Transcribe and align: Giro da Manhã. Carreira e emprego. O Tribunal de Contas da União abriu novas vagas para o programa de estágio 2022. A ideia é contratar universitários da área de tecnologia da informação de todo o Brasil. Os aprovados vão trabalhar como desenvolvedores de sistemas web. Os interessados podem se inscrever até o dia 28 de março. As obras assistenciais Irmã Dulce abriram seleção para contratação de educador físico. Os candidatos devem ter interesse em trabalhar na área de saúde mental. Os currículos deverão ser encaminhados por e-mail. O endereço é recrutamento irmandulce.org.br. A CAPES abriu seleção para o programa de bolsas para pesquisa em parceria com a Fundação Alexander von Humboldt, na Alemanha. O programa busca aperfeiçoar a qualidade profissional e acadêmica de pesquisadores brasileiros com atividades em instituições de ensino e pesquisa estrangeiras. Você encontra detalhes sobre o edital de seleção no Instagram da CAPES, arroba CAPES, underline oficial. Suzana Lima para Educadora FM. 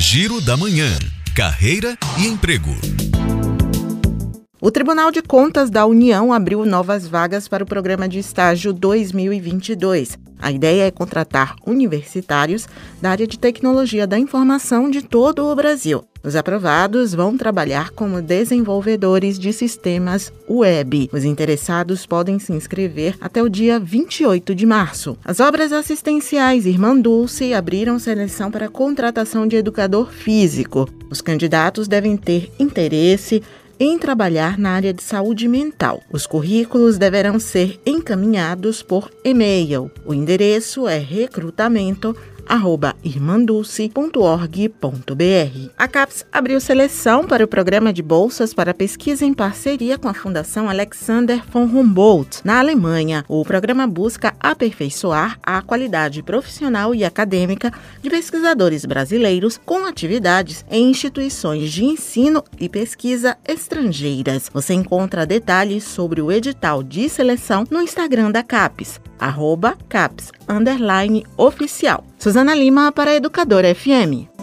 Giro 0.00 0.40
da 0.40 0.56
Manhã. 0.56 0.88
Carreira 1.36 1.94
e 2.18 2.26
emprego. 2.26 2.70
O 4.58 4.70
Tribunal 4.70 5.12
de 5.12 5.20
Contas 5.20 5.68
da 5.68 5.84
União 5.84 6.32
abriu 6.32 6.64
novas 6.64 7.06
vagas 7.06 7.46
para 7.46 7.62
o 7.62 7.66
programa 7.66 8.08
de 8.08 8.18
estágio 8.18 8.72
2022. 8.72 10.18
A 10.40 10.50
ideia 10.50 10.84
é 10.84 10.90
contratar 10.90 11.56
universitários 11.66 12.68
da 13.00 13.10
área 13.10 13.26
de 13.26 13.38
tecnologia 13.38 14.06
da 14.06 14.18
informação 14.18 14.90
de 14.90 15.02
todo 15.02 15.46
o 15.46 15.54
Brasil. 15.54 16.04
Os 16.22 16.36
aprovados 16.36 17.14
vão 17.14 17.36
trabalhar 17.36 17.90
como 17.90 18.20
desenvolvedores 18.20 19.38
de 19.38 19.52
sistemas 19.52 20.30
web. 20.48 21.08
Os 21.12 21.24
interessados 21.24 22.04
podem 22.04 22.38
se 22.38 22.52
inscrever 22.52 23.16
até 23.20 23.42
o 23.42 23.48
dia 23.48 23.80
28 23.80 24.54
de 24.54 24.66
março. 24.66 25.16
As 25.24 25.40
obras 25.40 25.72
assistenciais 25.72 26.66
Irmã 26.66 26.94
Dulce 26.94 27.54
abriram 27.54 27.98
seleção 27.98 28.50
para 28.50 28.68
contratação 28.68 29.46
de 29.46 29.56
educador 29.56 30.10
físico. 30.10 30.86
Os 31.10 31.22
candidatos 31.22 31.88
devem 31.88 32.16
ter 32.18 32.52
interesse 32.58 33.42
em 33.80 33.98
trabalhar 33.98 34.58
na 34.58 34.72
área 34.72 34.92
de 34.92 35.02
saúde 35.02 35.48
mental. 35.48 36.02
Os 36.12 36.26
currículos 36.26 36.98
deverão 36.98 37.40
ser 37.40 37.80
encaminhados 37.86 38.82
por 38.82 39.10
e-mail. 39.24 39.90
O 40.04 40.12
endereço 40.12 40.86
é 40.86 40.98
recrutamento 40.98 42.14
irmandulce.org.br. 43.04 45.70
A 45.78 45.88
CAPES 45.88 46.26
abriu 46.32 46.60
seleção 46.60 47.26
para 47.26 47.44
o 47.44 47.48
programa 47.48 47.92
de 47.92 48.02
bolsas 48.02 48.52
para 48.52 48.74
pesquisa 48.74 49.24
em 49.24 49.32
parceria 49.32 49.96
com 49.96 50.08
a 50.08 50.14
Fundação 50.14 50.68
Alexander 50.68 51.42
von 51.50 51.64
Humboldt, 51.64 52.40
na 52.44 52.58
Alemanha. 52.58 53.24
O 53.28 53.44
programa 53.44 53.86
busca 53.86 54.34
aperfeiçoar 54.40 55.38
a 55.42 55.62
qualidade 55.62 56.22
profissional 56.22 56.94
e 56.94 57.04
acadêmica 57.04 57.72
de 58.02 58.10
pesquisadores 58.10 58.84
brasileiros 58.84 59.58
com 59.64 59.86
atividades 59.86 60.64
em 60.70 60.90
instituições 60.90 61.70
de 61.70 61.84
ensino 61.84 62.42
e 62.58 62.68
pesquisa 62.68 63.36
estrangeiras. 63.46 64.50
Você 64.52 64.74
encontra 64.74 65.26
detalhes 65.26 65.84
sobre 65.84 66.20
o 66.20 66.32
edital 66.32 66.82
de 66.82 67.08
seleção 67.08 67.64
no 67.70 67.80
Instagram 67.80 68.30
da 68.30 68.42
CAPES, 68.42 69.00
arroba 69.20 69.76
CAPES, 69.88 70.32
underline 70.48 71.24
oficial. 71.36 72.02
Suzana 72.18 72.54
Lima 72.54 72.92
para 72.92 73.14
Educadora 73.14 73.68
FM. 73.68 74.39